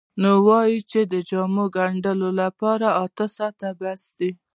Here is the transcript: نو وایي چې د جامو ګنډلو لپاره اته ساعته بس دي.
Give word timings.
نو 0.21 0.29
وایي 0.47 0.77
چې 0.91 1.01
د 1.11 1.13
جامو 1.29 1.65
ګنډلو 1.75 2.29
لپاره 2.41 2.87
اته 3.05 3.25
ساعته 3.35 3.69
بس 3.79 4.01
دي. 4.17 4.31